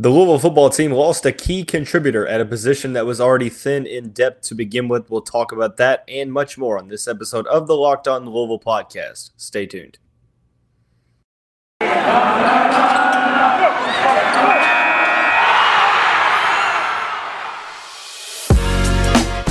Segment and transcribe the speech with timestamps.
[0.00, 3.84] The Louisville football team lost a key contributor at a position that was already thin
[3.84, 5.10] in depth to begin with.
[5.10, 8.60] We'll talk about that and much more on this episode of the Locked On Louisville
[8.60, 9.32] podcast.
[9.36, 9.98] Stay tuned.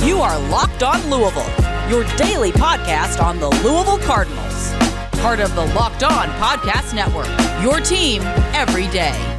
[0.02, 1.44] You are Locked On Louisville,
[1.90, 4.72] your daily podcast on the Louisville Cardinals.
[5.20, 7.28] Part of the Locked On Podcast Network,
[7.62, 8.22] your team
[8.54, 9.37] every day.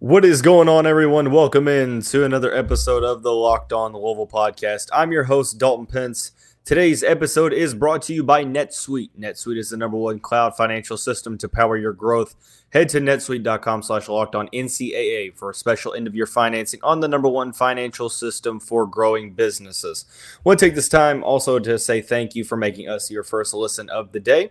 [0.00, 1.32] What is going on, everyone?
[1.32, 4.88] Welcome in to another episode of the Locked On Louisville podcast.
[4.92, 6.30] I'm your host, Dalton Pence.
[6.64, 9.10] Today's episode is brought to you by NetSuite.
[9.18, 12.36] NetSuite is the number one cloud financial system to power your growth.
[12.70, 17.00] Head to netsuite.com slash locked on NCAA for a special end of year financing on
[17.00, 20.04] the number one financial system for growing businesses.
[20.36, 23.24] I want to take this time also to say thank you for making us your
[23.24, 24.50] first listen of the day.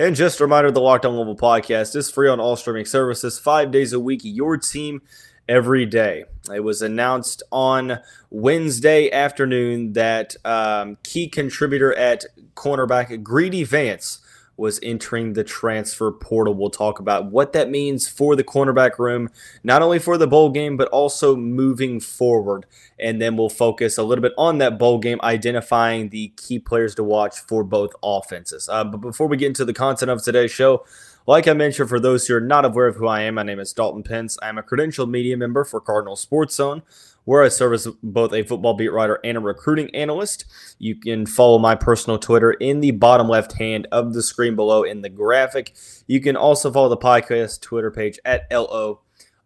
[0.00, 3.36] And just a reminder the Locked On Louisville podcast is free on all streaming services
[3.36, 4.20] five days a week.
[4.22, 5.02] Your team
[5.48, 6.24] every day.
[6.54, 7.98] It was announced on
[8.30, 14.20] Wednesday afternoon that um, key contributor at cornerback Greedy Vance
[14.58, 16.52] was entering the transfer portal.
[16.52, 19.30] We'll talk about what that means for the cornerback room,
[19.62, 22.66] not only for the bowl game, but also moving forward.
[22.98, 26.94] And then we'll focus a little bit on that bowl game, identifying the key players
[26.96, 28.68] to watch for both offenses.
[28.68, 30.84] Uh, but before we get into the content of today's show,
[31.26, 33.60] like I mentioned, for those who are not aware of who I am, my name
[33.60, 34.38] is Dalton Pence.
[34.42, 36.82] I'm a credentialed media member for Cardinal Sports Zone
[37.28, 40.46] where I serve as both a football beat writer and a recruiting analyst.
[40.78, 44.82] You can follow my personal Twitter in the bottom left hand of the screen below
[44.82, 45.76] in the graphic.
[46.06, 49.02] You can also follow the podcast Twitter page at LO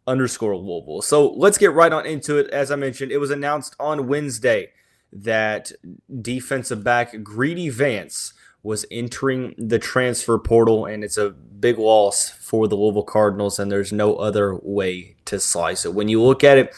[0.06, 1.02] underscore Louisville.
[1.02, 2.48] So let's get right on into it.
[2.50, 4.70] As I mentioned, it was announced on Wednesday
[5.12, 5.72] that
[6.20, 12.68] defensive back Greedy Vance was entering the transfer portal, and it's a big loss for
[12.68, 15.94] the Louisville Cardinals, and there's no other way to slice it.
[15.94, 16.72] When you look at it,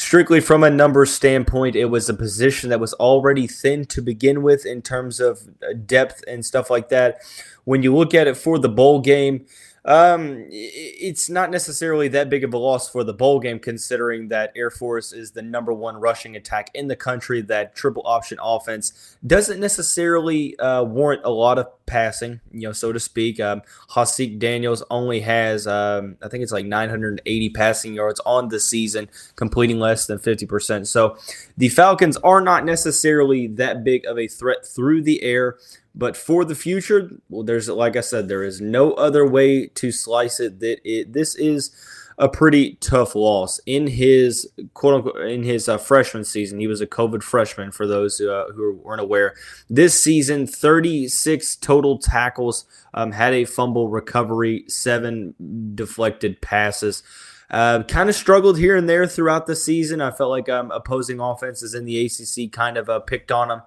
[0.00, 4.42] strictly from a numbers standpoint, it was a position that was already thin to begin
[4.42, 7.20] with in terms of uh, depth and stuff like that.
[7.64, 9.44] When you look at it for the bowl game,
[9.84, 14.52] um, it's not necessarily that big of a loss for the bowl game, considering that
[14.54, 17.40] Air Force is the number one rushing attack in the country.
[17.40, 22.92] That triple option offense doesn't necessarily uh, warrant a lot of passing, you know, so
[22.92, 23.40] to speak.
[23.40, 28.60] Um, Haaziq Daniels only has, um, I think it's like 980 passing yards on the
[28.60, 30.86] season, completing less than 50%.
[30.86, 31.16] So
[31.56, 35.56] the Falcons are not necessarily that big of a threat through the air.
[35.94, 39.90] But for the future, well, there's like I said, there is no other way to
[39.90, 40.60] slice it.
[40.60, 41.74] That it this is
[42.20, 46.60] a pretty tough loss in his quote unquote in his uh, freshman season.
[46.60, 49.34] He was a COVID freshman for those uh, who weren't aware.
[49.68, 55.34] This season, 36 total tackles, um, had a fumble recovery, seven
[55.74, 57.02] deflected passes.
[57.50, 60.00] Uh, kind of struggled here and there throughout the season.
[60.00, 63.62] I felt like um, opposing offenses in the ACC kind of uh, picked on him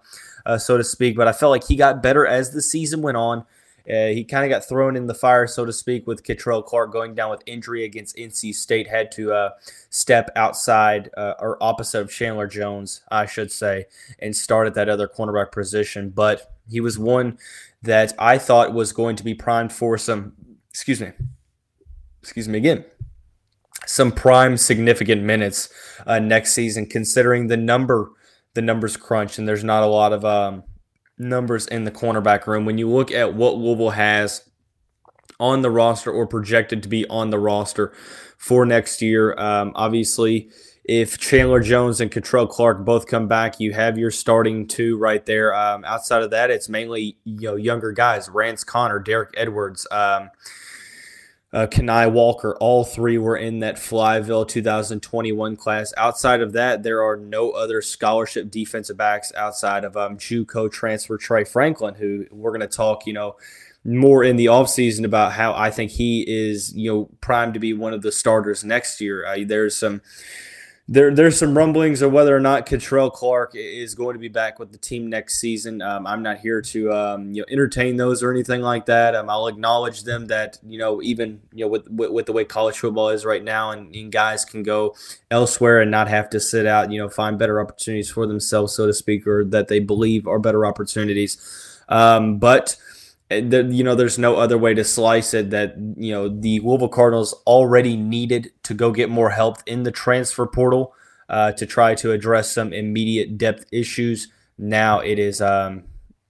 [0.46, 1.16] uh, so to speak.
[1.16, 3.46] But I felt like he got better as the season went on.
[3.90, 6.94] Uh, he kind of got thrown in the fire, so to speak, with Kei'Trel Clark
[6.94, 8.88] going down with injury against NC State.
[8.88, 9.50] Had to uh,
[9.90, 13.86] step outside uh, or opposite of Chandler Jones, I should say,
[14.20, 16.12] and start at that other cornerback position.
[16.12, 17.38] But he was one
[17.82, 20.32] that I thought was going to be primed for some,
[20.70, 21.12] excuse me,
[22.22, 22.86] excuse me again,
[23.86, 25.68] some prime significant minutes
[26.08, 28.12] uh, next season, considering the number
[28.54, 30.64] the numbers crunch and there's not a lot of um,
[31.18, 32.66] numbers in the cornerback room.
[32.66, 34.50] When you look at what Louisville has
[35.40, 37.94] on the roster or projected to be on the roster
[38.38, 40.50] for next year, um, obviously,
[40.86, 45.26] if Chandler Jones and Kei'Trel Clark both come back, you have your starting two right
[45.26, 45.54] there.
[45.56, 49.88] Um, outside of that, it's mainly you know younger guys: Rance Connor, Derek Edwards.
[49.92, 50.30] Um,
[51.54, 55.94] uh, Kani Walker, all three were in that Flyville 2021 class.
[55.98, 61.16] Outside of that, there are no other scholarship defensive backs outside of um, JUCO transfer
[61.18, 63.36] Trey Franklin, who we're going to talk, you know,
[63.86, 67.74] more in the offseason about how I think he is, you know, primed to be
[67.74, 69.24] one of the starters next year.
[69.24, 70.02] Uh, there's some
[70.88, 74.60] there there's some rumblings of whether or not Kei'Trel Clark is going to be back
[74.60, 75.82] with the team next season.
[75.82, 79.16] Um, I'm not here to um, you know entertain those or anything like that.
[79.16, 82.44] Um, I'll acknowledge them that you know even you know with with, with the way
[82.44, 84.94] college football is right now, and, and, guys can go
[85.32, 86.92] elsewhere and not have to sit out.
[86.92, 90.40] You know, find better opportunities for themselves, so to speak, or that they believe are
[90.40, 91.38] better opportunities.
[91.88, 92.76] Um, but
[93.38, 97.34] you know, there's no other way to slice it that, you know, the Louisville Cardinals
[97.46, 100.94] already needed to go get more help in the transfer portal
[101.30, 104.28] uh, to try to address some immediate depth issues.
[104.58, 105.84] Now it is um,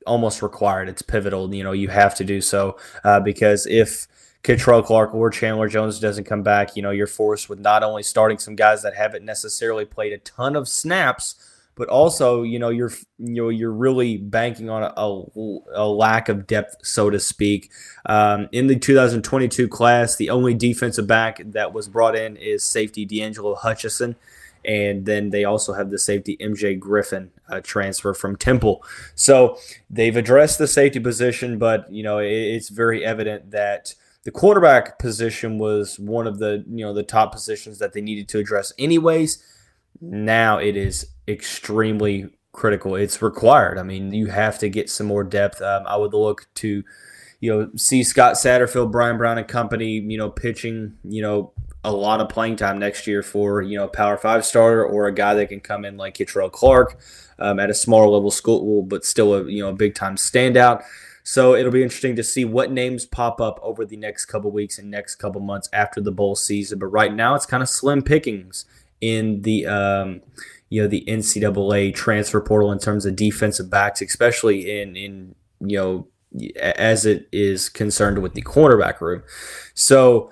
[0.05, 0.89] almost required.
[0.89, 1.53] It's pivotal.
[1.53, 4.07] You know, you have to do so uh, because if
[4.43, 8.03] Kei'Trel Clark or Chandler Jones doesn't come back, you know, you're forced with not only
[8.03, 11.35] starting some guys that haven't necessarily played a ton of snaps,
[11.75, 16.29] but also, you know, you're you know you're really banking on a, a, a lack
[16.29, 17.71] of depth, so to speak.
[18.05, 23.05] Um, in the 2022 class, the only defensive back that was brought in is safety
[23.05, 24.15] D'Angelo hutchison
[24.65, 28.83] and then they also have the safety MJ Griffin uh, transfer from Temple.
[29.15, 29.57] So
[29.89, 33.93] they've addressed the safety position, but you know it, it's very evident that
[34.23, 38.27] the quarterback position was one of the you know the top positions that they needed
[38.29, 39.43] to address anyways.
[40.01, 42.95] Now it is extremely critical.
[42.95, 43.77] It's required.
[43.77, 45.61] I mean, you have to get some more depth.
[45.61, 46.83] Um, I would look to
[47.39, 51.51] you know, see Scott Satterfield, Brian Brown and company, you know, pitching, you know,
[51.83, 55.13] a lot of playing time next year for you know power five starter or a
[55.13, 56.97] guy that can come in like Kei'Trel Clark
[57.39, 60.83] um, at a smaller level school, but still a you know a big time standout.
[61.23, 64.77] So it'll be interesting to see what names pop up over the next couple weeks
[64.77, 66.79] and next couple months after the bowl season.
[66.79, 68.65] But right now, it's kind of slim pickings
[69.03, 70.21] in the um,
[70.69, 75.77] you know the NCAA transfer portal in terms of defensive backs, especially in in you
[75.77, 76.07] know
[76.57, 79.21] as it is concerned with the cornerback room.
[79.73, 80.31] So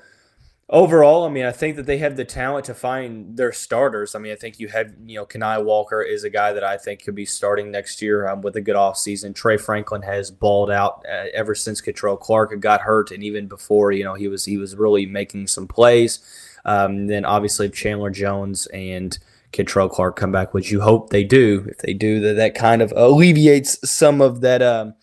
[0.71, 4.15] overall, I mean, I think that they have the talent to find their starters.
[4.15, 6.77] I mean, I think you have, you know, Kani Walker is a guy that I
[6.77, 9.35] think could be starting next year um, with a good offseason.
[9.35, 13.91] Trey Franklin has balled out uh, ever since Kei'Trel Clark got hurt, and even before,
[13.91, 16.19] you know, he was he was really making some plays.
[16.65, 19.17] Um, then obviously Chandler Jones and
[19.51, 21.65] Kei'Trel Clark come back, which you hope they do.
[21.69, 24.61] If they do, that that kind of alleviates some of that.
[24.61, 24.93] Um,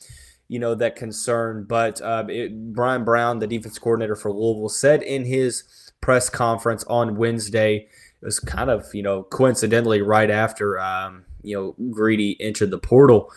[0.49, 1.65] you know that concern.
[1.69, 5.65] But uh, it, Brian Brown, the defense coordinator for Louisville, said in his
[6.01, 7.89] press conference on Wednesday,
[8.21, 12.79] it was kind of you know coincidentally right after um, you know Greedy entered the
[12.79, 13.31] portal.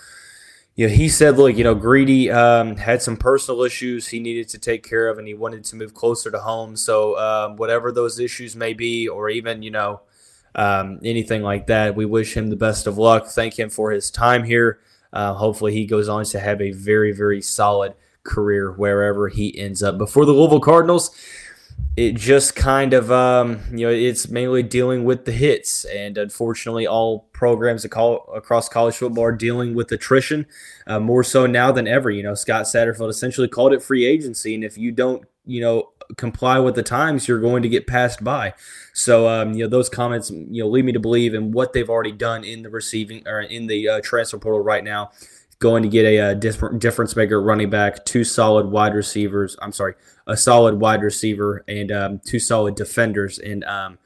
[0.75, 4.47] You know, he said, look, you know, Greedy um, had some personal issues he needed
[4.50, 6.77] to take care of, and he wanted to move closer to home.
[6.77, 10.01] So, um, whatever those issues may be, or even, you know,
[10.56, 13.27] um, anything like that, we wish him the best of luck.
[13.27, 14.79] Thank him for his time here.
[15.12, 17.94] Uh, hopefully, he goes on to have a very, very solid
[18.24, 19.97] career wherever he ends up.
[19.97, 21.12] Before the Louisville Cardinals,
[21.97, 25.83] it just kind of, um, you know, it's mainly dealing with the hits.
[25.85, 30.45] And unfortunately, all programs across college football are dealing with attrition
[30.87, 32.09] uh, more so now than ever.
[32.09, 34.55] You know, Scott Satterfield essentially called it free agency.
[34.55, 38.23] And if you don't, you know, comply with the times, you're going to get passed
[38.23, 38.53] by.
[38.93, 41.89] So, um, you know, those comments, you know, lead me to believe in what they've
[41.89, 45.11] already done in the receiving or in the uh, transfer portal right now.
[45.61, 49.55] Going to get a, a uh, difference maker running back, two solid wide receivers.
[49.61, 49.93] I'm sorry,
[50.25, 53.99] a solid wide receiver and um, two solid defenders in um,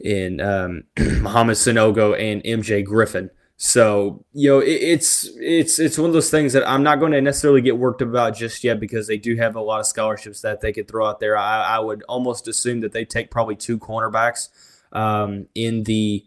[0.00, 3.30] in um, Mohamed Sanogo and MJ Griffin.
[3.58, 7.12] So you know, it, it's it's it's one of those things that I'm not going
[7.12, 10.40] to necessarily get worked about just yet because they do have a lot of scholarships
[10.40, 11.36] that they could throw out there.
[11.36, 14.48] I, I would almost assume that they take probably two cornerbacks
[14.92, 16.24] um, in the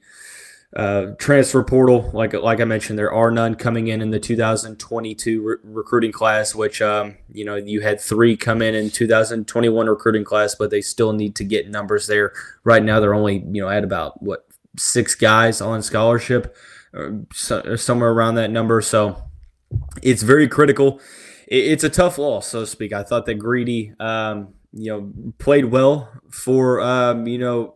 [0.76, 2.10] uh, transfer portal.
[2.14, 6.54] Like like I mentioned, there are none coming in in the 2022 re- recruiting class,
[6.54, 10.82] which um, you know you had three come in in 2021 recruiting class, but they
[10.82, 12.34] still need to get numbers there.
[12.64, 14.48] Right now, they're only you know at about what
[14.78, 16.56] six guys on scholarship
[16.94, 18.82] or, somewhere around that number.
[18.82, 19.24] So
[20.02, 21.00] it's very critical.
[21.48, 22.92] it's a tough loss, so to speak.
[22.92, 27.76] I thought that Greedy, um, you know, played well for, um, you know,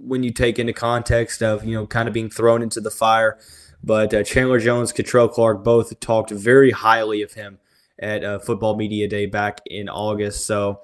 [0.00, 3.38] when you take into context of, you know, kind of being thrown into the fire.
[3.82, 7.58] But uh, Chandler Jones, Kei'Trel Clark both talked very highly of him
[7.98, 10.46] at uh, Football Media Day back in August.
[10.46, 10.80] So,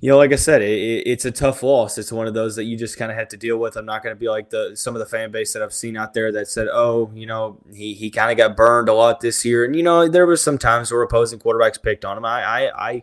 [0.00, 1.96] you know, like I said, it, it's a tough loss.
[1.96, 3.76] It's one of those that you just kind of have to deal with.
[3.76, 5.96] I'm not going to be like the some of the fan base that I've seen
[5.96, 9.20] out there that said, "Oh, you know, he he kind of got burned a lot
[9.20, 12.24] this year." And you know, there was some times where opposing quarterbacks picked on him.
[12.26, 13.02] I I I,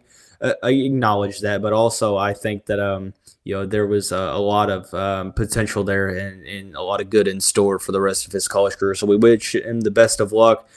[0.64, 4.40] I acknowledge that, but also I think that um you know there was a, a
[4.40, 8.02] lot of um, potential there and, and a lot of good in store for the
[8.02, 8.96] rest of his college career.
[8.96, 10.68] So we wish him the best of luck.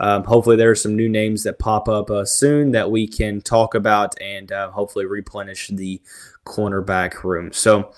[0.00, 3.40] Um, hopefully, there are some new names that pop up uh, soon that we can
[3.42, 6.00] talk about and uh, hopefully replenish the
[6.46, 7.52] cornerback room.
[7.52, 7.92] So,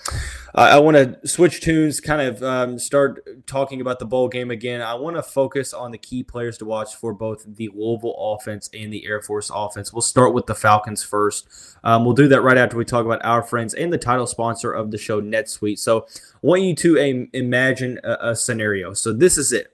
[0.53, 4.51] uh, I want to switch tunes, kind of um, start talking about the bowl game
[4.51, 4.81] again.
[4.81, 8.69] I want to focus on the key players to watch for both the Louisville offense
[8.73, 9.93] and the Air Force offense.
[9.93, 11.47] We'll start with the Falcons first.
[11.85, 14.71] Um, we'll do that right after we talk about our friends and the title sponsor
[14.71, 15.79] of the show, NetSuite.
[15.79, 18.93] So, I want you to um, imagine a, a scenario.
[18.93, 19.72] So, this is it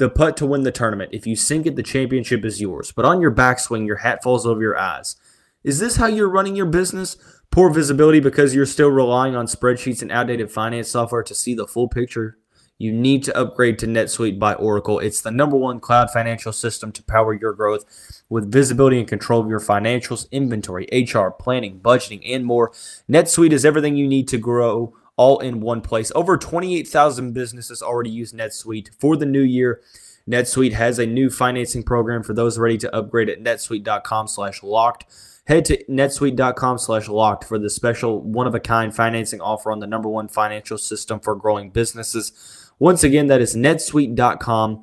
[0.00, 1.10] the putt to win the tournament.
[1.12, 2.90] If you sink it, the championship is yours.
[2.90, 5.16] But on your backswing, your hat falls over your eyes.
[5.62, 7.18] Is this how you're running your business?
[7.50, 11.66] Poor visibility because you're still relying on spreadsheets and outdated finance software to see the
[11.66, 12.38] full picture.
[12.78, 15.00] you need to upgrade to NetSuite by Oracle.
[15.00, 17.84] It's the number one cloud financial system to power your growth
[18.30, 22.72] with visibility and control of your financials, inventory, HR, planning, budgeting, and more.
[23.06, 26.10] NetSuite is everything you need to grow all in one place.
[26.14, 29.80] Over 28,000 businesses already use NetSuite for the new year.
[30.28, 35.06] NetSuite has a new financing program for those ready to upgrade at netsuite.com slash locked.
[35.46, 40.28] Head to netsuite.com slash locked for the special one-of-a-kind financing offer on the number one
[40.28, 42.70] financial system for growing businesses.
[42.78, 44.82] Once again, that is netsuite.com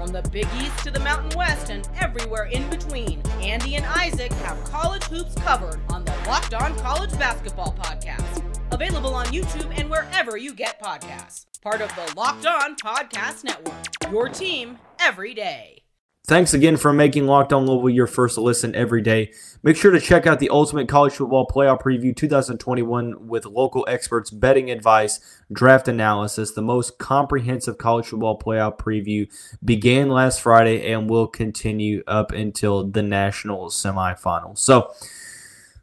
[0.00, 4.32] From the Big East to the Mountain West and everywhere in between, Andy and Isaac
[4.32, 8.42] have college hoops covered on the Locked On College Basketball Podcast.
[8.72, 11.44] Available on YouTube and wherever you get podcasts.
[11.60, 14.10] Part of the Locked On Podcast Network.
[14.10, 15.79] Your team every day.
[16.26, 19.32] Thanks again for making Locked On Louisville your first listen every day.
[19.62, 24.30] Make sure to check out the Ultimate College Football Playoff Preview 2021 with local experts,
[24.30, 25.18] betting advice,
[25.52, 26.52] draft analysis.
[26.52, 29.28] The most comprehensive college football playoff preview
[29.64, 34.58] began last Friday and will continue up until the national semifinals.
[34.58, 34.92] So,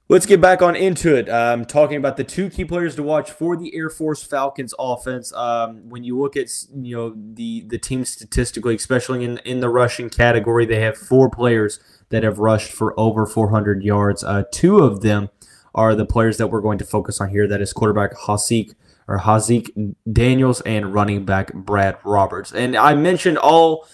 [0.09, 1.27] Let's get back on into it.
[1.27, 5.33] Um, talking about the two key players to watch for the Air Force Falcons offense.
[5.33, 9.67] Um, when you look at you know the the team statistically, especially in in the
[9.67, 14.23] rushing category, they have four players that have rushed for over 400 yards.
[14.23, 15.29] Uh, two of them
[15.75, 17.45] are the players that we're going to focus on here.
[17.45, 18.75] That is quarterback Hasik
[19.09, 22.53] or Haaziq Daniels and running back Brad Roberts.
[22.53, 23.85] And I mentioned all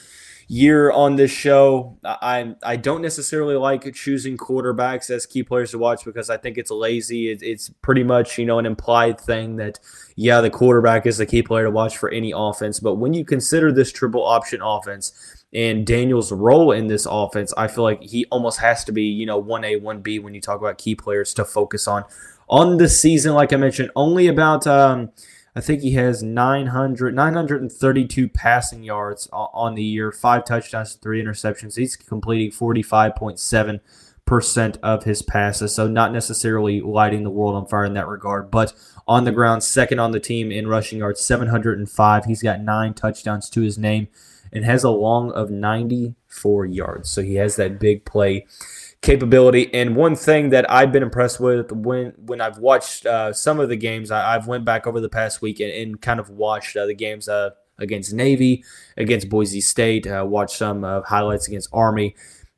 [0.47, 1.97] year on this show.
[2.03, 6.57] I I don't necessarily like choosing quarterbacks as key players to watch because I think
[6.57, 7.31] it's lazy.
[7.31, 9.79] It, it's pretty much you know an implied thing that
[10.15, 12.79] yeah the quarterback is the key player to watch for any offense.
[12.79, 15.11] But when you consider this triple option offense
[15.53, 19.25] and Daniel's role in this offense, I feel like he almost has to be you
[19.25, 22.03] know one A one B when you talk about key players to focus on
[22.49, 23.33] on the season.
[23.33, 24.67] Like I mentioned, only about.
[24.67, 25.11] Um,
[25.55, 31.75] I think he has 900, 932 passing yards on the year, five touchdowns, three interceptions.
[31.75, 37.93] He's completing 45.7% of his passes, so not necessarily lighting the world on fire in
[37.93, 38.73] that regard, but
[39.07, 42.25] on the ground, second on the team in rushing yards, 705.
[42.25, 44.07] He's got nine touchdowns to his name
[44.51, 47.09] and has a long of 94 yards.
[47.09, 48.47] So he has that big play
[49.03, 49.71] capability.
[49.73, 53.69] And one thing that I've been impressed with when when I've watched uh, some of
[53.69, 56.75] the games, I, have went back over the past week and, and kind of watched
[56.75, 58.63] uh, the games uh, against Navy,
[58.97, 62.15] against Boise State, uh, watched some highlights against Army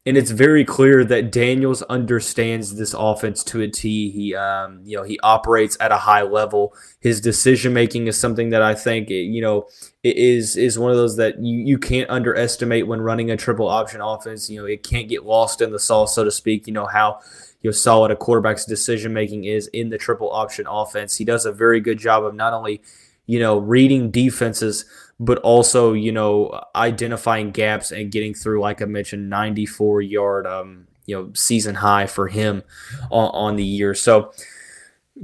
[0.07, 4.12] and it's very clear that Daniels understands this offense to a T.
[4.12, 6.75] He, um, you know, he operates at a high level.
[7.00, 9.67] His decision making is something that I think, you know,
[10.03, 14.00] is is one of those that you you can't underestimate when running a triple option
[14.00, 14.47] offense.
[14.47, 16.67] You know, it can't get lost in the sauce, so to speak.
[16.67, 17.19] You know how
[17.63, 21.15] you know solid a quarterback's decision making is in the triple option offense.
[21.17, 22.79] He does a very good job of not only
[23.25, 24.86] you know reading defenses
[25.20, 30.88] but also you know identifying gaps and getting through like i mentioned 94 yard um
[31.05, 32.63] you know season high for him
[33.12, 33.94] on, on the year.
[33.94, 34.32] So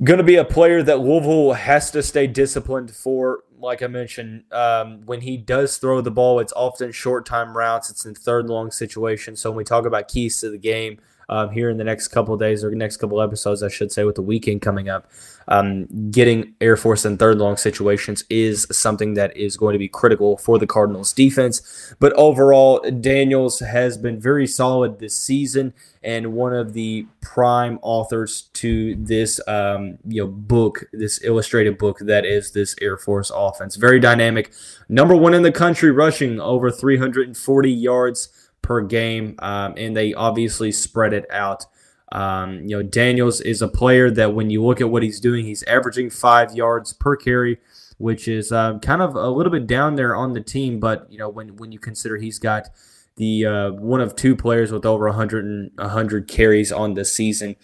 [0.04, 3.44] going to be a player that louisville has to stay disciplined for.
[3.60, 7.90] Like i mentioned um, when he does throw the ball it's often short time routes.
[7.90, 9.40] It's in third long situations.
[9.40, 11.00] So when we talk about keys to the game
[11.32, 14.16] um, here in the next couple days or next couple episodes, I should say, with
[14.16, 15.10] the weekend coming up.
[15.48, 19.88] Um, getting Air Force in third long situations is something that is going to be
[19.88, 21.96] critical for the Cardinals defense.
[22.00, 25.74] But overall, Daniels has been very solid this season
[26.04, 32.00] and one of the prime authors to this um, you know book, this illustrated book
[32.00, 33.76] that is this Air Force offense.
[33.76, 34.52] Very dynamic,
[34.90, 38.30] number one in the country, rushing over 340 yards
[38.62, 41.66] per game, um, and they obviously spread it out.
[42.12, 45.46] Um, you know, Daniels is a player that when you look at what he's doing,
[45.46, 47.58] he's averaging five yards per carry,
[47.98, 50.80] which is um, kind of a little bit down there on the team.
[50.80, 52.68] But you know, when when you consider he's got
[53.16, 57.56] the uh, one of two players with over 100 and 100 carries on the season,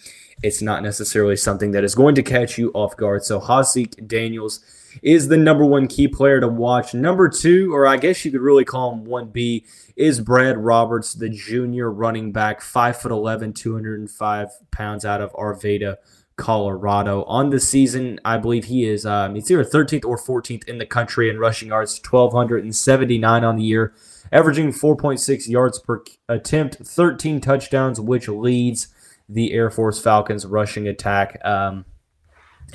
[0.42, 3.24] it's not necessarily something that is going to catch you off guard.
[3.24, 4.60] So Haaziq Daniels
[5.02, 6.94] is the number one key player to watch.
[6.94, 9.64] Number two, or I guess you could really call him 1B,
[9.96, 15.96] is Brad Roberts, the junior running back, 5'11, 205 pounds out of Arvada,
[16.36, 17.24] Colorado.
[17.24, 20.86] On the season, I believe he is um, it's either 13th or 14th in the
[20.86, 23.92] country in rushing yards, 1,279 on the year,
[24.32, 28.88] averaging 4.6 yards per attempt, 13 touchdowns, which leads
[29.28, 31.38] the Air Force Falcons rushing attack.
[31.44, 31.84] Um,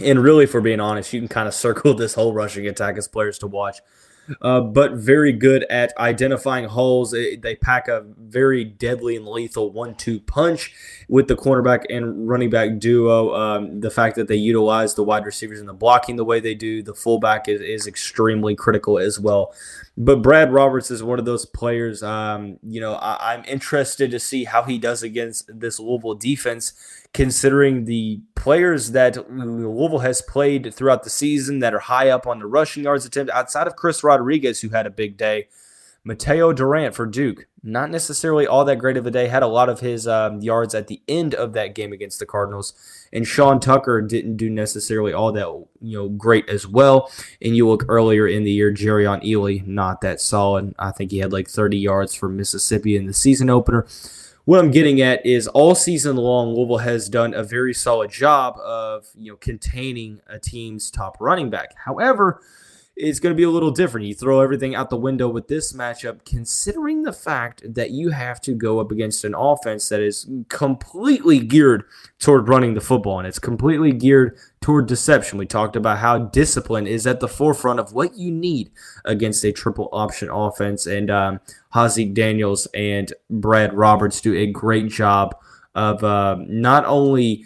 [0.02, 3.08] and really, for being honest, you can kind of circle this whole rushing attack as
[3.08, 3.80] players to watch
[4.42, 7.12] uh, but very good at identifying holes.
[7.12, 10.74] They pack a very deadly and lethal one-two punch
[11.10, 13.34] with the cornerback and running back duo.
[13.34, 16.56] Um, the fact that they utilize the wide receivers in the blocking the way they
[16.56, 19.54] do, the fullback is, is extremely critical as well.
[19.96, 22.02] But Brad Roberts is one of those players.
[22.02, 26.74] Um, you know, I, I'm interested to see how he does against this Louisville defense
[27.14, 32.40] considering the players that Louisville has played throughout the season that are high up on
[32.40, 35.48] the rushing yards attempt outside of Chris Rodriguez, who had a big day.
[36.08, 39.28] Mataeo Durant for Duke, not necessarily all that great of a day.
[39.28, 42.26] Had a lot of his um, yards at the end of that game against the
[42.26, 42.74] Cardinals,
[43.14, 45.48] and Sean Tucker didn't do necessarily all that
[45.82, 47.10] you know great as well.
[47.42, 50.76] And you look earlier in the year, Jerrion Ealy, not that solid.
[50.78, 53.88] I think he had like 30 yards for Mississippi in the season opener
[54.46, 58.58] what I'm getting at is all season long, Louisville has done a very solid job
[58.60, 61.74] of you know containing a team's top running back.
[61.78, 62.42] However,
[62.96, 64.06] it's going to be a little different.
[64.06, 68.40] You throw everything out the window with this matchup, considering the fact that you have
[68.42, 71.86] to go up against an offense that is completely geared
[72.20, 75.40] toward running the football and it's completely geared toward deception.
[75.40, 78.72] We talked about how discipline is at the forefront of what you need
[79.06, 81.40] against a triple option offense, and um,
[81.74, 85.36] Haaziq Daniels and Brad Roberts do a great job
[85.74, 87.46] of uh, not only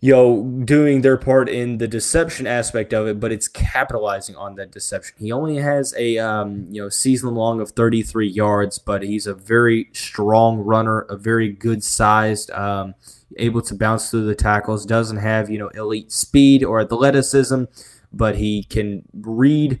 [0.00, 4.54] you know, doing their part in the deception aspect of it, but it's capitalizing on
[4.54, 5.16] that deception.
[5.18, 9.34] He only has a um, you know season long of 33 yards, but he's a
[9.34, 12.94] very strong runner, a very good sized, um,
[13.36, 14.86] able to bounce through the tackles.
[14.86, 17.64] Doesn't have you know elite speed or athleticism,
[18.12, 19.80] but he can read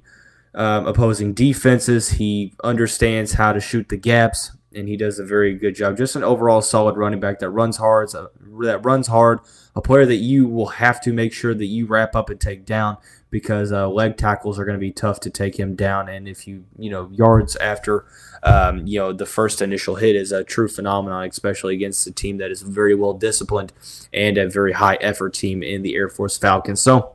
[0.52, 2.10] um, opposing defenses.
[2.10, 5.96] He understands how to shoot the gaps, and he does a very good job.
[5.96, 9.40] Just an overall solid running back that runs hard, that runs hard
[9.78, 12.64] a player that you will have to make sure that you wrap up and take
[12.64, 12.96] down
[13.30, 16.08] because uh, leg tackles are going to be tough to take him down.
[16.08, 18.04] And if you, you know, yards after,
[18.42, 22.38] um, you know, the first initial hit is a true phenomenon, especially against a team
[22.38, 23.72] that is very well disciplined
[24.12, 26.80] and a very high effort team in the Air Force Falcons.
[26.80, 27.14] So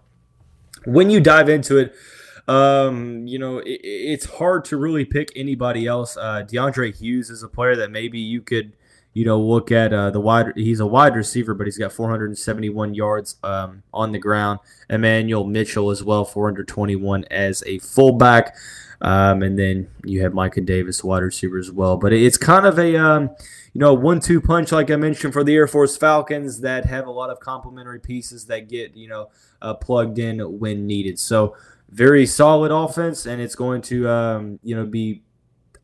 [0.86, 1.94] when you dive into it,
[2.48, 6.18] um, you know, it, it's hard to really pick anybody else.
[6.18, 8.74] Uh, DeAndre Hughes is a player that maybe you could–
[9.14, 10.54] you know, look at uh, the wide.
[10.56, 14.60] He's a wide receiver, but he's got 471 yards um, on the ground.
[14.90, 18.56] Emmanuel Mitchell as well, 421 as a fullback.
[19.02, 21.98] Um, and then you have Micah Davis, wide receiver as well.
[21.98, 23.30] But it's kind of a um,
[23.74, 27.12] you know one-two punch, like I mentioned, for the Air Force Falcons that have a
[27.12, 29.30] lot of complementary pieces that get you know
[29.62, 31.20] uh, plugged in when needed.
[31.20, 31.56] So
[31.94, 35.24] very solid offense, and it's going to um, you know be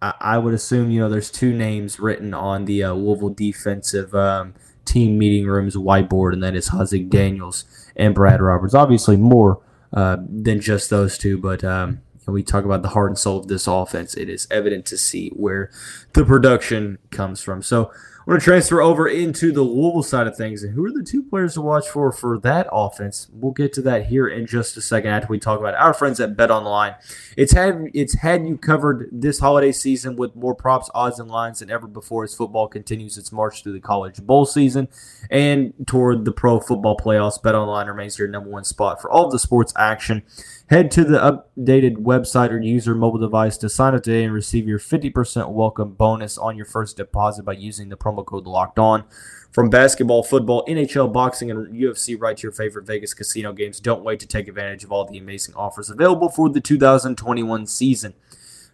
[0.02, 4.56] I, would assume you know there's two names written on the uh, Louisville defensive um,
[4.86, 8.74] team meeting rooms whiteboard, and that is Haaziq Daniels and Brad Roberts.
[8.74, 9.62] Obviously, more
[9.94, 13.48] uh, than just those two, but um, we talk about the heart and soul of
[13.48, 14.16] this offense.
[14.16, 15.70] It is evident to see where
[16.14, 17.62] the production comes from.
[17.62, 17.92] So
[18.30, 20.62] we're going to transfer over into the Louisville side of things.
[20.62, 23.28] And who are the two players to watch for for that offense?
[23.34, 26.20] We'll get to that here in just a second after we talk about our friends
[26.20, 26.94] at Bet Online.
[27.36, 31.58] It's had it's had you covered this holiday season with more props, odds, and lines
[31.58, 34.90] than ever before as football continues its march through the college bowl season
[35.32, 37.42] and toward the pro football playoffs.
[37.42, 40.22] Bet Online remains your number one spot for all of the sports action.
[40.70, 44.32] Head to the updated website or use your mobile device to sign up today and
[44.32, 48.80] receive your 50% welcome bonus on your first deposit by using the promo code LOCKED
[48.80, 49.04] ON.
[49.52, 53.80] From basketball, football, NHL, boxing, and UFC, right to your favorite Vegas casino games.
[53.80, 58.14] Don't wait to take advantage of all the amazing offers available for the 2021 season.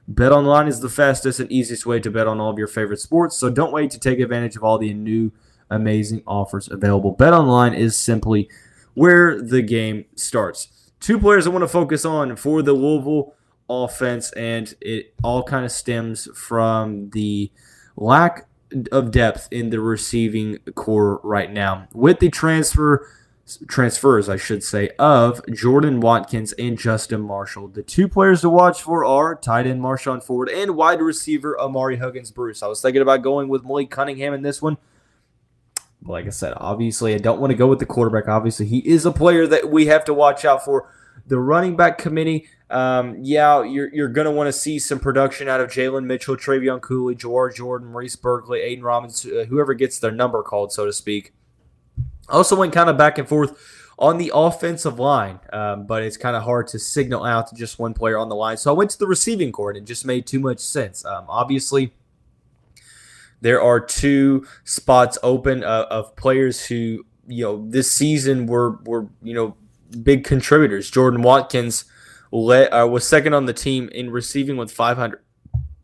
[0.07, 2.99] Bet online is the fastest and easiest way to bet on all of your favorite
[2.99, 5.31] sports, so don't wait to take advantage of all the new
[5.69, 7.11] amazing offers available.
[7.11, 8.49] Bet online is simply
[8.93, 10.67] where the game starts
[11.05, 13.35] two players I want to focus on for the Louisville
[13.69, 17.51] offense, and it all kind of stems from the
[17.95, 18.47] lack
[18.91, 21.87] of depth in the receiving core right now.
[21.93, 23.07] With the transfer
[23.67, 27.67] transfers, I should say, of Jordan Watkins and Justin Marshall.
[27.67, 31.99] The two players to watch for are tight end Marshon Ford and wide receiver Ahmari
[31.99, 32.63] Huggins-Bruce.
[32.63, 34.77] I was thinking about going with Malik Cunningham in this one
[36.07, 38.27] like I said, obviously, I don't want to go with the quarterback.
[38.27, 40.89] Obviously, he is a player that we have to watch out for.
[41.27, 45.47] The running back committee, um, yeah, you're, you're going to want to see some production
[45.47, 49.99] out of Jalen Mitchell, Trevion Cooley, George Jordan, Maurice Burkley, Aidan Robbins, uh, whoever gets
[49.99, 51.33] their number called, so to speak.
[52.27, 53.57] Also went kind of back and forth
[53.99, 57.77] on the offensive line, um, but it's kind of hard to signal out to just
[57.77, 58.57] one player on the line.
[58.57, 61.05] So I went to the receiving court and it just made too much sense.
[61.05, 61.93] Um, obviously,
[63.41, 69.07] there are two spots open uh, of players who you know this season were were
[69.21, 69.55] you know
[70.03, 70.89] big contributors.
[70.89, 71.85] Jordan Watkins
[72.35, 75.21] uh, was second on the team in receiving with 500.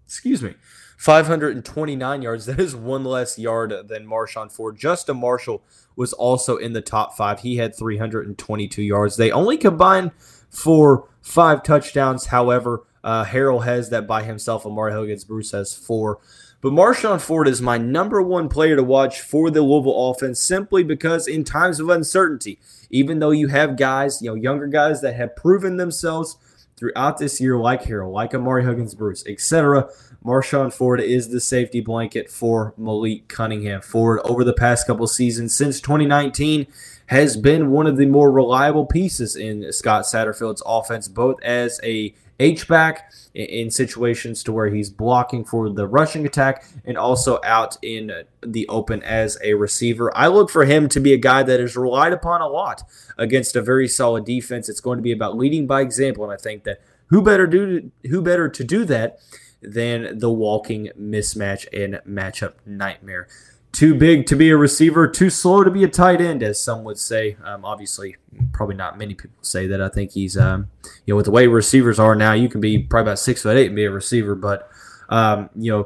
[0.05, 0.55] Excuse me.
[0.97, 2.45] 529 yards.
[2.51, 4.77] That is one less yard than Marshon Ford.
[4.77, 5.63] Justin Marshall
[5.95, 7.39] was also in the top five.
[7.39, 9.17] He had 322 yards.
[9.17, 10.11] They only combined
[10.49, 12.27] for five touchdowns.
[12.27, 14.63] However, uh, Harrell has that by himself.
[14.63, 16.19] Ahmari Huggins-Bruce has four.
[16.61, 20.83] But Marshon Ford is my number one player to watch for the Louisville offense simply
[20.83, 22.59] because in times of uncertainty,
[22.91, 26.37] even though you have guys, you know, younger guys that have proven themselves
[26.77, 29.89] throughout this year, like Harrell, like Ahmari Huggins-Bruce, etc.,
[30.23, 33.81] Marshon Ford is the safety blanket for Malik Cunningham.
[33.81, 36.67] Ford, over the past couple seasons, since 2019,
[37.07, 42.13] has been one of the more reliable pieces in Scott Satterfield's offense, both as a
[42.41, 48.11] H-back in situations to where he's blocking for the rushing attack and also out in
[48.41, 50.11] the open as a receiver.
[50.17, 52.83] I look for him to be a guy that is relied upon a lot
[53.17, 54.67] against a very solid defense.
[54.67, 57.91] It's going to be about leading by example, and I think that who better do
[58.09, 59.19] who better to do that
[59.61, 63.27] than the walking mismatch and matchup nightmare
[63.71, 66.83] too big to be a receiver, too slow to be a tight end, as some
[66.83, 67.37] would say.
[67.43, 68.17] Um, obviously,
[68.51, 69.81] probably not many people say that.
[69.81, 70.69] I think he's, um,
[71.05, 73.55] you know, with the way receivers are now, you can be probably about six foot
[73.55, 74.69] eight and be a receiver, but,
[75.09, 75.85] um, you know,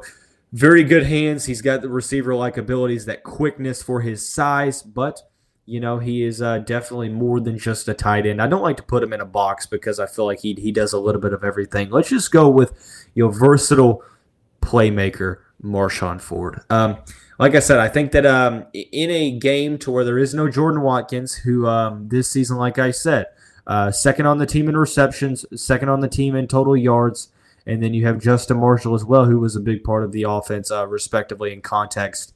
[0.52, 1.44] very good hands.
[1.44, 5.22] He's got the receiver like abilities, that quickness for his size, but,
[5.64, 8.42] you know, he is uh, definitely more than just a tight end.
[8.42, 10.72] I don't like to put him in a box because I feel like he, he
[10.72, 11.90] does a little bit of everything.
[11.90, 12.72] Let's just go with,
[13.14, 14.02] you know, versatile
[14.60, 16.62] playmaker, Marshon Ford.
[16.70, 16.98] Um,
[17.38, 20.48] like I said, I think that um, in a game to where there is no
[20.48, 23.26] Jordan Watkins, who um, this season, like I said,
[23.66, 27.28] uh, second on the team in receptions, second on the team in total yards,
[27.66, 30.22] and then you have Justin Marshall as well, who was a big part of the
[30.22, 32.32] offense, uh, respectively in context.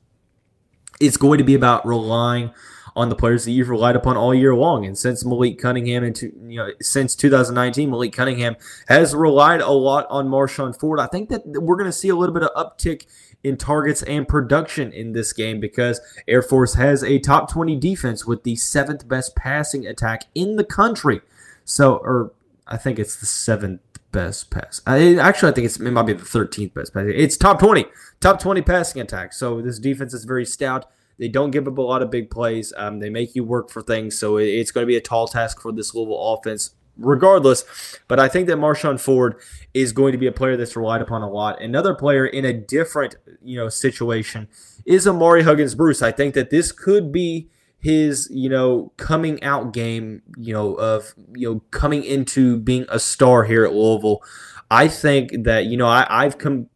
[1.00, 2.50] It's going to be about relying
[2.96, 4.84] on the players that you've relied upon all year long.
[4.84, 8.56] And since Malik Cunningham, and you know, since 2019, Malik Cunningham
[8.88, 11.00] has relied a lot on Marshon Ford.
[11.00, 13.06] I think that we're going to see a little bit of uptick
[13.42, 18.26] in targets and production in this game because Air Force has a top 20 defense
[18.26, 21.20] with the seventh best passing attack in the country.
[21.64, 22.32] So, or
[22.66, 23.80] I think it's the seventh
[24.12, 24.80] best pass.
[24.86, 27.04] I, actually, I think it's, it might be the 13th best pass.
[27.06, 27.86] It's top 20,
[28.20, 29.32] top 20 passing attack.
[29.32, 30.86] So this defense is very stout.
[31.20, 32.72] They don't give up a lot of big plays.
[32.76, 34.18] Um, they make you work for things.
[34.18, 37.98] So it's going to be a tall task for this Louisville offense regardless.
[38.08, 39.36] But I think that Marshon Ford
[39.74, 41.60] is going to be a player that's relied upon a lot.
[41.60, 44.48] Another player in a different, you know, situation
[44.86, 46.02] is Ahmari Huggins-Bruce.
[46.02, 51.14] I think that this could be his, you know, coming out game, you know, of
[51.34, 54.22] you know coming into being a star here at Louisville.
[54.70, 56.68] I think that you know I, I've come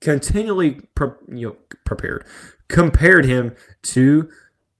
[0.00, 2.24] continually pre- you know prepared
[2.72, 4.28] compared him to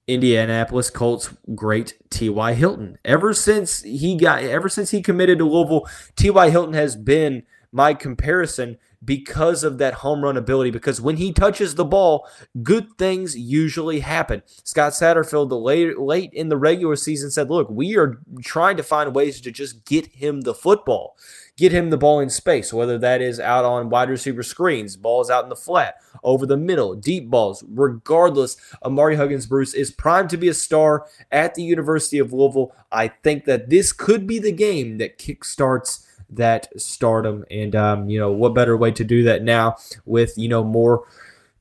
[0.07, 2.53] Indianapolis Colts great T.Y.
[2.55, 2.97] Hilton.
[3.05, 6.49] Ever since he got ever since he committed to Louisville, T.Y.
[6.49, 10.71] Hilton has been my comparison because of that home run ability.
[10.71, 12.27] Because when he touches the ball,
[12.61, 14.41] good things usually happen.
[14.63, 18.83] Scott Satterfield, the late late in the regular season, said, "Look, we are trying to
[18.83, 21.15] find ways to just get him the football."
[21.55, 25.29] Get him the ball in space, whether that is out on wide receiver screens, balls
[25.29, 27.63] out in the flat, over the middle, deep balls.
[27.69, 32.75] Regardless, Ahmari Huggins-Bruce is primed to be a star at the University of Louisville.
[32.91, 37.45] I think that this could be the game that kickstarts that stardom.
[37.51, 41.05] And, um, you know, what better way to do that now with, you know, more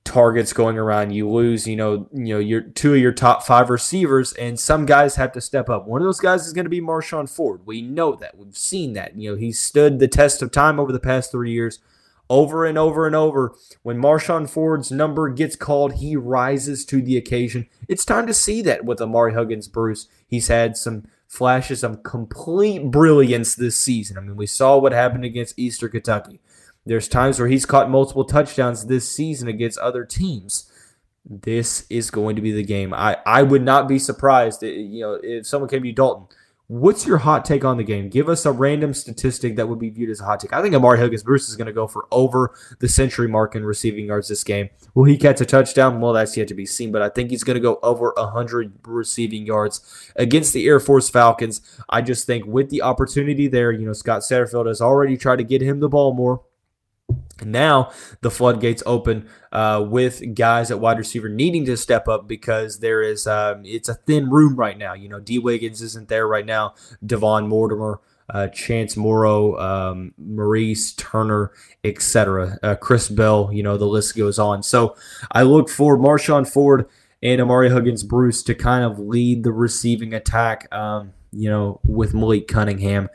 [0.05, 1.13] targets going around.
[1.13, 4.87] You lose, you know, you know, your two of your top five receivers, and some
[4.87, 5.87] guys have to step up.
[5.87, 7.61] One of those guys is going to be Marshon Ford.
[7.65, 8.37] We know that.
[8.37, 9.17] We've seen that.
[9.17, 11.79] You know, he's stood the test of time over the past three years.
[12.31, 17.19] Over and over and over, when Marshon Ford's number gets called, he rises to the
[17.19, 17.67] occasion.
[17.89, 20.09] It's time to see that with Ahmari Huggins-Bruce.
[20.27, 24.17] He's had some flashes of complete brilliance this season.
[24.17, 26.41] I mean, we saw what happened against Eastern Kentucky.
[26.85, 30.71] There's times where he's caught multiple touchdowns this season against other teams.
[31.25, 32.93] This is going to be the game.
[32.93, 36.27] I, I would not be surprised, eh, you know, if someone came to you, Dalton.
[36.69, 38.09] What's your hot take on the game?
[38.09, 40.55] Give us a random statistic that would be viewed as a hot take.
[40.55, 44.07] I think Ahmari Huggins-Bruce is going to go for over the century mark in receiving
[44.07, 44.71] yards this game.
[44.95, 46.01] Will he catch a touchdown?
[46.01, 48.79] Well, that's yet to be seen, but I think he's going to go over 100
[48.87, 51.61] receiving yards against the Air Force Falcons.
[51.91, 55.45] I just think with the opportunity there, you know, Scott Satterfield has already tried to
[55.45, 56.43] get him the ball more.
[57.45, 62.79] Now the floodgates open uh, with guys at wide receiver needing to step up because
[62.79, 64.95] there is um, it's a thin room right now.
[64.95, 66.75] You know, D Wiggins isn't there right now.
[67.05, 68.01] Devon Mortimer
[68.33, 71.53] uh, Chance Morrow, um, Maurice Turner,
[71.85, 72.59] etc.
[72.63, 74.63] Uh, Chris Bell, you know, the list goes on.
[74.63, 74.97] So
[75.31, 76.89] I look for Marshon Ford
[77.23, 82.49] and Ahmari Huggins-Bruce to kind of lead the receiving attack, um, you know, with Malik
[82.49, 83.09] Cunningham.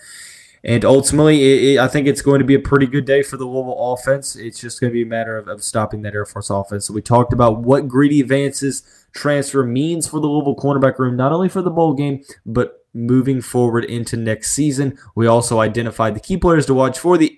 [0.67, 3.37] And ultimately, it, it, I think it's going to be a pretty good day for
[3.37, 4.35] the Louisville offense.
[4.35, 6.85] It's just going to be a matter of, of stopping that Air Force offense.
[6.85, 11.31] So we talked about what Greedy Vance's transfer means for the Louisville cornerback room, not
[11.31, 14.97] only for the bowl game, but moving forward into next season.
[15.15, 17.37] We also identified the key players to watch for the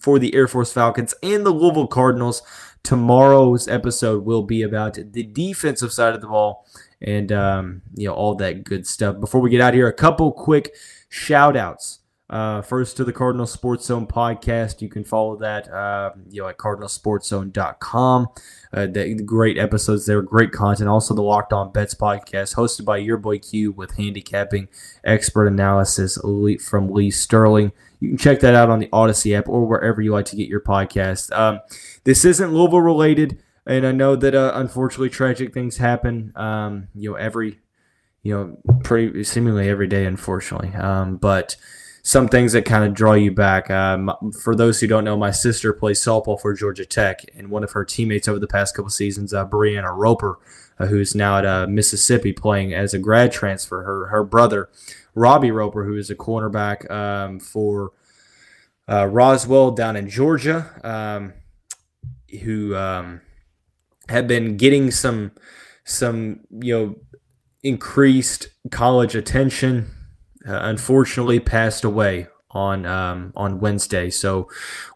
[0.00, 2.42] for the Air Force Falcons and the Louisville Cardinals.
[2.82, 6.66] Tomorrow's episode will be about the defensive side of the ball
[7.00, 9.20] and um, you know all that good stuff.
[9.20, 10.74] Before we get out here, a couple quick
[11.08, 11.98] shout outs.
[12.32, 14.80] Uh, first to the Cardinal Sports Zone podcast.
[14.80, 18.28] You can follow that uh, you know at cardinalsportszone.com.
[18.72, 20.88] Uh, the, the great episodes there, great content.
[20.88, 24.68] Also the Locked On Bets podcast, hosted by your boy Q with handicapping
[25.04, 26.16] expert analysis
[26.62, 27.70] from Lee Sterling.
[28.00, 30.48] You can check that out on the Odyssey app or wherever you like to get
[30.48, 31.36] your podcast.
[31.36, 31.60] Um,
[32.04, 36.32] this isn't Louisville related, and I know that uh, unfortunately tragic things happen.
[36.34, 37.60] Um, you know every,
[38.22, 40.72] you know, pretty seemingly every day, unfortunately.
[40.74, 41.56] Um, but
[42.02, 43.70] some things that kind of draw you back.
[43.70, 44.10] Um,
[44.42, 47.72] for those who don't know, my sister plays softball for Georgia Tech, and one of
[47.72, 50.38] her teammates over the past couple seasons, uh, Brianna Roper,
[50.80, 53.84] uh, who's now at uh, Mississippi playing as a grad transfer.
[53.84, 54.68] Her her brother,
[55.14, 57.92] Robbie Roper, who is a cornerback um, for
[58.88, 61.34] uh, Roswell down in Georgia, um,
[62.42, 63.20] who um,
[64.08, 65.30] had been getting some
[65.84, 66.96] some you know
[67.62, 69.88] increased college attention
[70.46, 74.10] uh, unfortunately passed away on um, on Wednesday.
[74.10, 74.48] So,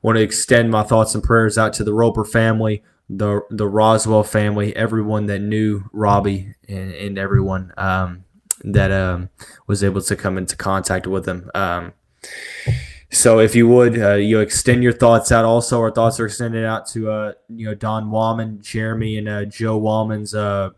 [0.03, 4.23] want to extend my thoughts and prayers out to the Roper family, the the Roswell
[4.23, 8.25] family, everyone that knew Robbie, and, and everyone um,
[8.63, 9.31] that um,
[9.67, 11.51] was able to come into contact with him.
[11.55, 11.93] Um,
[13.11, 15.45] so, if you would, uh, you extend your thoughts out.
[15.45, 19.45] Also, our thoughts are extended out to uh, you know Don Wallman, Jeremy, and uh,
[19.45, 20.71] Joe Wallman's uh,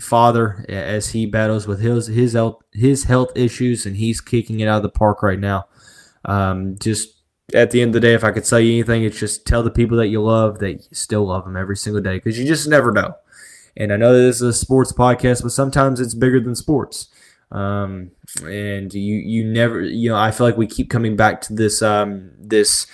[0.00, 4.68] father as he battles with his his health his health issues, and he's kicking it
[4.68, 5.66] out of the park right now.
[6.24, 7.08] Um, just
[7.54, 9.62] at the end of the day, if I could tell you anything, it's just tell
[9.62, 12.46] the people that you love that you still love them every single day because you
[12.46, 13.14] just never know.
[13.76, 17.08] And I know that this is a sports podcast, but sometimes it's bigger than sports.
[17.52, 18.12] Um,
[18.46, 21.82] and you you never you know I feel like we keep coming back to this
[21.82, 22.86] um, this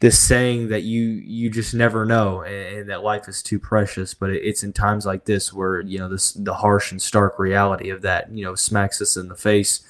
[0.00, 4.14] this saying that you you just never know and, and that life is too precious.
[4.14, 7.38] But it, it's in times like this where you know this the harsh and stark
[7.38, 9.80] reality of that you know smacks us in the face.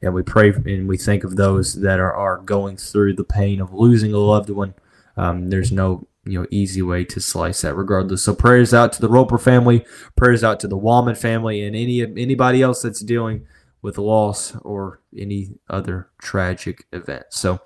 [0.00, 3.60] And we pray and we think of those that are, are going through the pain
[3.60, 4.74] of losing a loved one.
[5.16, 8.22] Um, there's no you know easy way to slice that regardless.
[8.22, 9.84] So prayers out to the roper family
[10.16, 13.46] prayers out to the wallman family and any anybody else that's dealing
[13.84, 17.26] with loss or any other tragic event.
[17.28, 17.60] So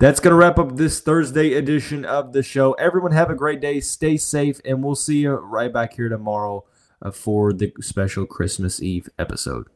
[0.00, 2.72] that's going to wrap up this Thursday edition of the show.
[2.72, 3.78] Everyone have a great day.
[3.78, 6.64] Stay safe, and we'll see you right back here tomorrow
[7.00, 9.68] uh, for the special Christmas Eve episode.